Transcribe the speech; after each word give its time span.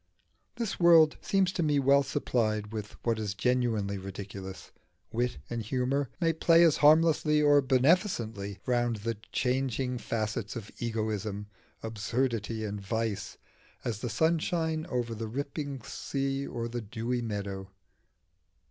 The 0.55 0.75
world 0.79 1.17
seems 1.21 1.53
to 1.53 1.61
me 1.61 1.77
well 1.77 2.01
supplied 2.01 2.73
with 2.73 2.93
what 3.05 3.19
is 3.19 3.35
genuinely 3.35 3.99
ridiculous: 3.99 4.71
wit 5.11 5.37
and 5.47 5.61
humour 5.61 6.09
may 6.19 6.33
play 6.33 6.63
as 6.63 6.77
harmlessly 6.77 7.39
or 7.39 7.61
beneficently 7.61 8.57
round 8.65 8.95
the 8.95 9.17
changing 9.31 9.99
facets 9.99 10.55
of 10.55 10.71
egoism, 10.79 11.45
absurdity, 11.83 12.63
and 12.65 12.81
vice, 12.81 13.37
as 13.85 13.99
the 13.99 14.09
sunshine 14.09 14.87
over 14.89 15.13
the 15.13 15.27
rippling 15.27 15.83
sea 15.83 16.47
or 16.47 16.67
the 16.67 16.81
dewy 16.81 17.21
meadows. 17.21 17.67